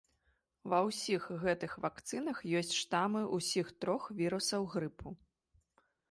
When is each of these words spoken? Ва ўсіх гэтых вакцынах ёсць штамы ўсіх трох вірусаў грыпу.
Ва 0.71 0.77
ўсіх 0.85 1.23
гэтых 1.41 1.73
вакцынах 1.83 2.39
ёсць 2.61 2.71
штамы 2.77 3.21
ўсіх 3.37 3.67
трох 3.85 4.09
вірусаў 4.23 4.65
грыпу. 4.77 5.13